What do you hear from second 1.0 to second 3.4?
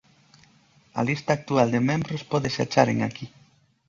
lista actual de membros pódese achar en aquí.